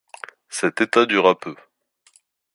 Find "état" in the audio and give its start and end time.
0.81-1.05